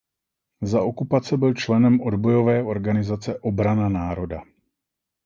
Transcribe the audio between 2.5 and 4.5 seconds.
organizace Obrana národa.